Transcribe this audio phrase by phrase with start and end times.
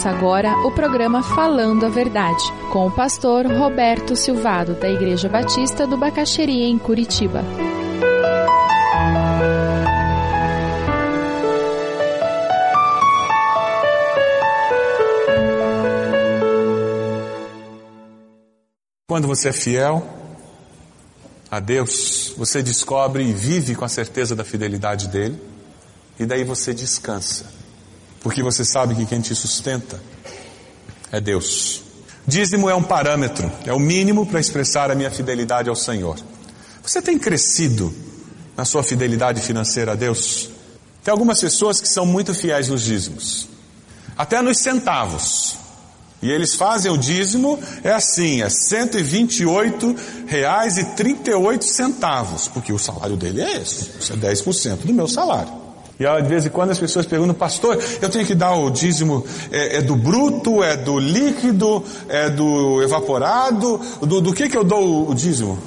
[0.00, 2.42] Começa agora o programa Falando a Verdade,
[2.72, 7.44] com o pastor Roberto Silvado, da Igreja Batista do Bacaxeria, em Curitiba.
[19.06, 20.02] Quando você é fiel
[21.50, 25.38] a Deus, você descobre e vive com a certeza da fidelidade dele,
[26.18, 27.59] e daí você descansa,
[28.20, 30.00] porque você sabe que quem te sustenta
[31.10, 31.82] é Deus.
[32.26, 36.16] Dízimo é um parâmetro, é o mínimo para expressar a minha fidelidade ao Senhor.
[36.82, 37.92] Você tem crescido
[38.56, 40.50] na sua fidelidade financeira a Deus?
[41.02, 43.48] Tem algumas pessoas que são muito fiéis nos dízimos,
[44.16, 45.56] até nos centavos.
[46.22, 52.78] E eles fazem o dízimo, é assim, é 128 reais e 38 centavos, porque o
[52.78, 55.59] salário dele é esse, isso é 10% do meu salário.
[56.00, 59.22] E de vez em quando as pessoas perguntam, pastor, eu tenho que dar o dízimo,
[59.52, 64.64] é, é do bruto, é do líquido, é do evaporado, do, do que que eu
[64.64, 65.58] dou o dízimo?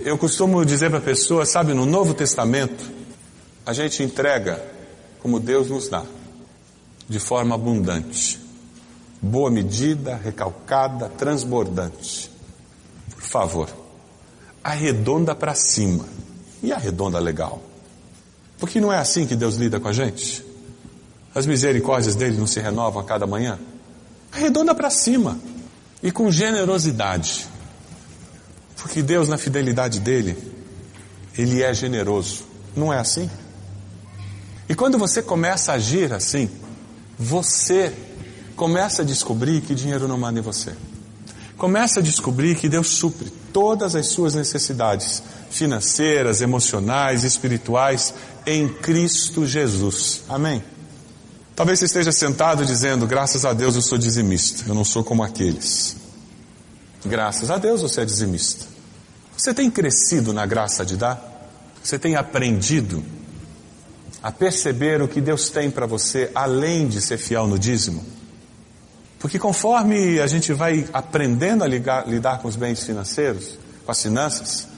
[0.00, 2.84] Eu costumo dizer para a pessoa, sabe, no Novo Testamento,
[3.64, 4.60] a gente entrega
[5.22, 6.02] como Deus nos dá,
[7.08, 8.44] de forma abundante
[9.24, 12.30] boa medida, recalcada, transbordante.
[13.10, 13.68] Por favor,
[14.62, 16.04] arredonda para cima.
[16.62, 17.60] E arredonda legal.
[18.64, 20.42] Porque não é assim que Deus lida com a gente?
[21.34, 23.58] As misericórdias dele não se renovam a cada manhã?
[24.32, 25.38] Arredonda para cima.
[26.02, 27.46] E com generosidade.
[28.76, 30.36] Porque Deus, na fidelidade dele,
[31.36, 32.44] ele é generoso.
[32.74, 33.30] Não é assim?
[34.68, 36.48] E quando você começa a agir assim,
[37.18, 37.92] você
[38.56, 40.72] Começa a descobrir que dinheiro não manda em você.
[41.58, 48.14] Começa a descobrir que Deus supre todas as suas necessidades financeiras, emocionais, espirituais
[48.46, 50.22] em Cristo Jesus.
[50.28, 50.62] Amém?
[51.56, 55.22] Talvez você esteja sentado dizendo: graças a Deus eu sou dizimista, eu não sou como
[55.22, 55.96] aqueles.
[57.04, 58.66] Graças a Deus você é dizimista.
[59.36, 61.32] Você tem crescido na graça de dar?
[61.82, 63.04] Você tem aprendido
[64.22, 68.04] a perceber o que Deus tem para você além de ser fiel no dízimo?
[69.18, 74.02] Porque conforme a gente vai aprendendo a ligar, lidar com os bens financeiros, com as
[74.02, 74.68] finanças,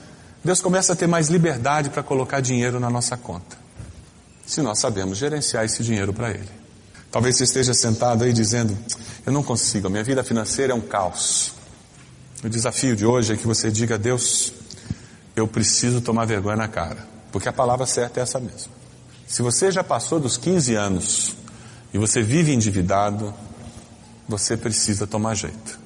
[0.46, 3.58] Deus começa a ter mais liberdade para colocar dinheiro na nossa conta.
[4.46, 6.48] Se nós sabemos gerenciar esse dinheiro para Ele.
[7.10, 8.78] Talvez você esteja sentado aí dizendo:
[9.26, 11.52] Eu não consigo, a minha vida financeira é um caos.
[12.44, 14.52] O desafio de hoje é que você diga a Deus:
[15.34, 17.04] Eu preciso tomar vergonha na cara.
[17.32, 18.70] Porque a palavra certa é essa mesmo.
[19.26, 21.36] Se você já passou dos 15 anos
[21.92, 23.34] e você vive endividado,
[24.28, 25.85] você precisa tomar jeito.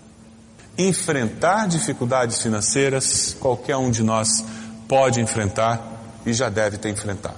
[0.80, 4.42] Enfrentar dificuldades financeiras, qualquer um de nós
[4.88, 5.78] pode enfrentar
[6.24, 7.36] e já deve ter enfrentado.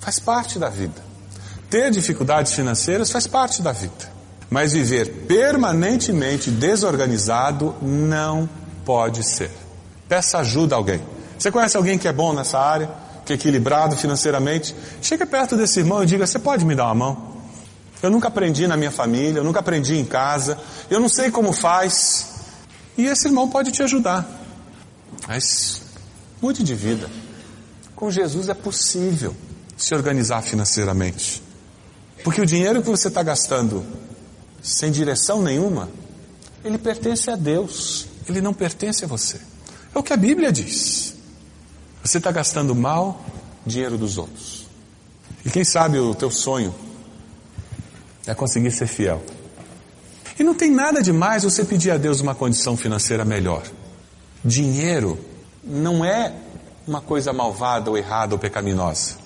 [0.00, 0.94] Faz parte da vida.
[1.68, 4.10] Ter dificuldades financeiras faz parte da vida.
[4.48, 8.48] Mas viver permanentemente desorganizado não
[8.86, 9.50] pode ser.
[10.08, 11.02] Peça ajuda a alguém.
[11.38, 12.88] Você conhece alguém que é bom nessa área,
[13.26, 14.74] que é equilibrado financeiramente?
[15.02, 17.34] Chega perto desse irmão e diga: Você pode me dar uma mão?
[18.02, 20.56] Eu nunca aprendi na minha família, eu nunca aprendi em casa,
[20.88, 22.37] eu não sei como faz.
[22.98, 24.28] E esse irmão pode te ajudar.
[25.28, 25.82] Mas
[26.42, 27.08] mude de vida.
[27.94, 29.34] Com Jesus é possível
[29.76, 31.40] se organizar financeiramente.
[32.24, 33.86] Porque o dinheiro que você está gastando
[34.60, 35.88] sem direção nenhuma,
[36.64, 39.40] ele pertence a Deus, ele não pertence a você.
[39.94, 41.14] É o que a Bíblia diz.
[42.02, 43.24] Você está gastando mal
[43.64, 44.66] dinheiro dos outros.
[45.44, 46.74] E quem sabe o teu sonho
[48.26, 49.22] é conseguir ser fiel.
[50.38, 53.62] E não tem nada de mais você pedir a Deus uma condição financeira melhor.
[54.44, 55.18] Dinheiro
[55.64, 56.32] não é
[56.86, 59.16] uma coisa malvada ou errada ou pecaminosa.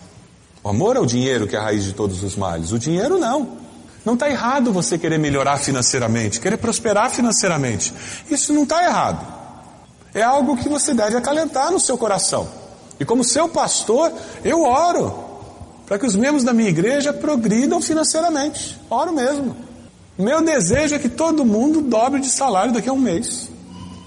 [0.64, 2.72] O amor é o dinheiro que é a raiz de todos os males.
[2.72, 3.58] O dinheiro não.
[4.04, 7.92] Não está errado você querer melhorar financeiramente, querer prosperar financeiramente.
[8.30, 9.24] Isso não está errado.
[10.14, 12.48] É algo que você deve acalentar no seu coração.
[12.98, 14.12] E como seu pastor,
[14.44, 15.14] eu oro
[15.86, 18.80] para que os membros da minha igreja progridam financeiramente.
[18.90, 19.54] Oro mesmo.
[20.22, 23.50] Meu desejo é que todo mundo dobre de salário daqui a um mês.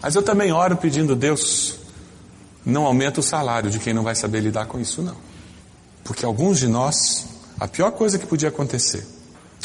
[0.01, 1.75] Mas eu também oro pedindo, Deus,
[2.65, 5.17] não aumenta o salário de quem não vai saber lidar com isso, não.
[6.05, 7.25] Porque alguns de nós,
[7.59, 9.05] a pior coisa que podia acontecer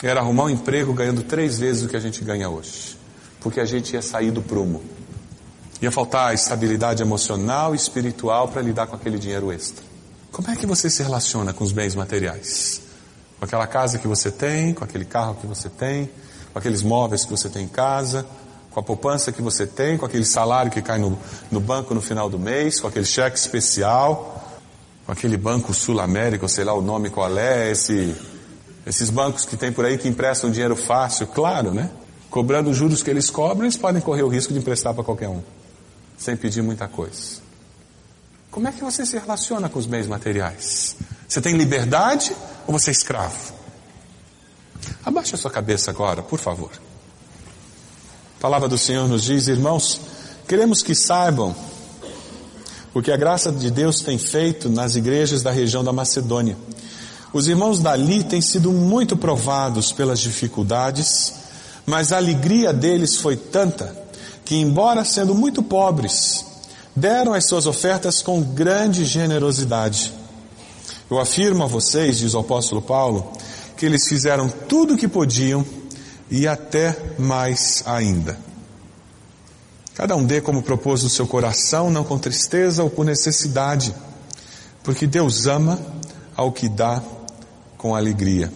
[0.03, 2.99] era arrumar um emprego ganhando três vezes o que a gente ganha hoje.
[3.39, 4.83] Porque a gente ia sair do prumo.
[5.81, 9.85] Ia faltar estabilidade emocional e espiritual para lidar com aquele dinheiro extra.
[10.33, 12.83] Como é que você se relaciona com os bens materiais?
[13.39, 16.11] Com aquela casa que você tem, com aquele carro que você tem,
[16.53, 18.27] com aqueles móveis que você tem em casa,
[18.71, 21.19] com a poupança que você tem, com aquele salário que cai no,
[21.51, 24.59] no banco no final do mês, com aquele cheque especial,
[25.07, 28.15] com aquele banco Sul América, ou sei lá o nome qual é, esse
[28.87, 31.91] Esses bancos que tem por aí que emprestam dinheiro fácil, claro, né?
[32.31, 35.29] Cobrando os juros que eles cobram, eles podem correr o risco de emprestar para qualquer
[35.29, 35.43] um,
[36.17, 37.41] sem pedir muita coisa.
[38.51, 40.97] Como é que você se relaciona com os bens materiais?
[41.29, 42.35] Você tem liberdade
[42.67, 43.60] ou você é escravo?
[45.05, 46.71] Abaixe a sua cabeça agora, por favor.
[48.39, 50.01] A palavra do Senhor nos diz, irmãos,
[50.49, 51.55] queremos que saibam
[52.95, 56.57] o que a graça de Deus tem feito nas igrejas da região da Macedônia.
[57.33, 61.33] Os irmãos dali têm sido muito provados pelas dificuldades,
[61.87, 63.97] mas a alegria deles foi tanta
[64.45, 66.45] que, embora sendo muito pobres,
[66.97, 70.13] deram as suas ofertas com grande generosidade.
[71.09, 73.33] Eu afirmo a vocês, diz o apóstolo Paulo,
[73.81, 75.65] que eles fizeram tudo o que podiam
[76.31, 78.39] e até mais ainda.
[79.95, 83.95] Cada um dê como propôs no seu coração, não com tristeza ou por necessidade,
[84.83, 85.81] porque Deus ama
[86.37, 87.03] ao que dá
[87.79, 88.53] com alegria.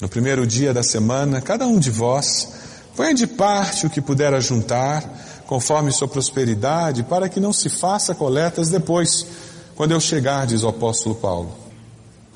[0.00, 2.48] No primeiro dia da semana, cada um de vós
[2.96, 5.04] ponha de parte o que puder ajuntar,
[5.46, 9.26] conforme sua prosperidade, para que não se faça coletas depois,
[9.74, 11.54] quando eu chegar, diz o apóstolo Paulo.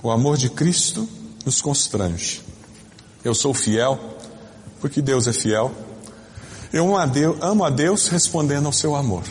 [0.02, 1.08] O amor de Cristo
[1.44, 2.42] nos constrange.
[3.24, 3.98] Eu sou fiel,
[4.80, 5.72] porque Deus é fiel.
[6.72, 6.96] Eu
[7.40, 9.24] amo a Deus, respondendo ao seu amor.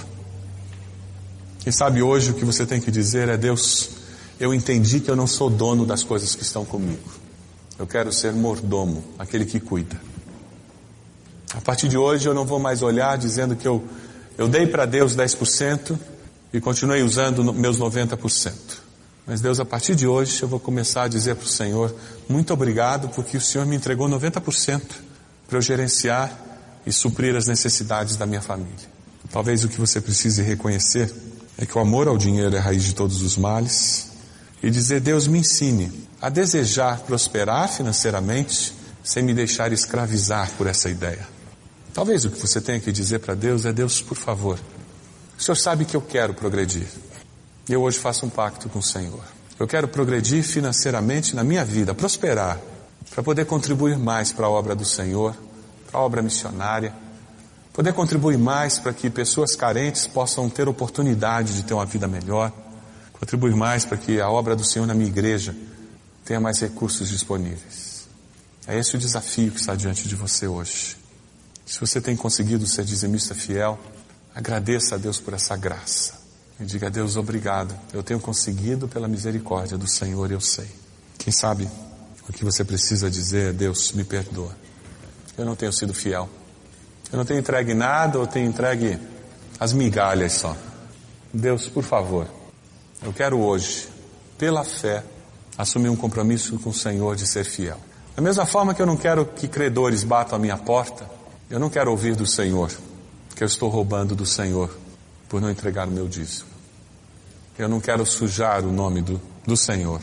[1.60, 3.92] Quem sabe hoje o que você tem que dizer é: Deus,
[4.40, 7.10] eu entendi que eu não sou dono das coisas que estão comigo.
[7.78, 10.00] Eu quero ser mordomo, aquele que cuida.
[11.54, 13.84] A partir de hoje eu não vou mais olhar dizendo que eu,
[14.38, 15.98] eu dei para Deus 10%
[16.54, 18.54] e continuei usando meus 90%.
[19.30, 21.96] Mas Deus, a partir de hoje eu vou começar a dizer para o Senhor,
[22.28, 24.82] muito obrigado porque o Senhor me entregou 90%
[25.48, 26.36] para eu gerenciar
[26.84, 28.90] e suprir as necessidades da minha família.
[29.32, 31.14] Talvez o que você precise reconhecer
[31.60, 34.10] é que o amor ao dinheiro é a raiz de todos os males
[34.64, 38.74] e dizer, Deus me ensine a desejar prosperar financeiramente
[39.04, 41.28] sem me deixar escravizar por essa ideia.
[41.94, 44.60] Talvez o que você tenha que dizer para Deus é: Deus, por favor,
[45.38, 46.88] o Senhor sabe que eu quero progredir.
[47.70, 49.24] Eu hoje faço um pacto com o Senhor.
[49.60, 52.60] Eu quero progredir financeiramente na minha vida, prosperar,
[53.12, 55.38] para poder contribuir mais para a obra do Senhor,
[55.86, 56.92] para a obra missionária,
[57.72, 62.52] poder contribuir mais para que pessoas carentes possam ter oportunidade de ter uma vida melhor,
[63.14, 65.56] contribuir mais para que a obra do Senhor na minha igreja
[66.26, 68.08] tenha mais recursos disponíveis.
[68.66, 70.98] É esse o desafio que está diante de você hoje.
[71.68, 73.80] Se você tem conseguido ser dizimista fiel,
[74.34, 76.19] agradeça a Deus por essa graça.
[76.60, 77.74] E diga a Deus obrigado.
[77.94, 80.68] Eu tenho conseguido pela misericórdia do Senhor, eu sei.
[81.18, 81.70] Quem sabe
[82.28, 84.56] o que você precisa dizer é Deus, me perdoa.
[85.38, 86.30] Eu não tenho sido fiel.
[87.12, 89.00] Eu não tenho entregue nada, ou tenho entregue
[89.60, 90.56] as migalhas só.
[91.34, 92.28] Deus, por favor,
[93.02, 93.88] eu quero hoje,
[94.38, 95.04] pela fé,
[95.58, 97.78] assumir um compromisso com o Senhor de ser fiel.
[98.16, 101.10] Da mesma forma que eu não quero que credores batam a minha porta,
[101.50, 102.72] eu não quero ouvir do Senhor
[103.36, 104.70] que eu estou roubando do Senhor
[105.30, 106.49] por não entregar o meu dízimo.
[107.60, 110.00] Eu não quero sujar o nome do, do Senhor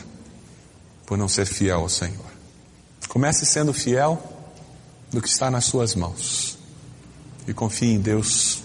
[1.07, 2.25] por não ser fiel ao Senhor.
[3.09, 4.21] Comece sendo fiel
[5.11, 6.55] do que está nas suas mãos
[7.47, 8.61] e confie em Deus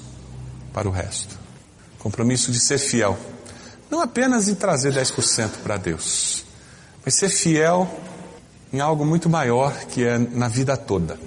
[0.74, 1.38] para o resto.
[1.98, 3.18] Compromisso de ser fiel,
[3.90, 6.44] não apenas em trazer 10% para Deus,
[7.02, 7.88] mas ser fiel
[8.72, 11.18] em algo muito maior que é na vida toda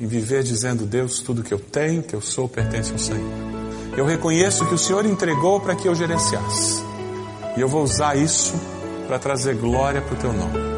[0.00, 3.30] em viver dizendo: Deus, tudo que eu tenho, que eu sou, pertence ao Senhor.
[3.96, 6.88] Eu reconheço que o Senhor entregou para que eu gerenciasse.
[7.58, 8.54] E eu vou usar isso
[9.08, 10.77] para trazer glória para o teu nome.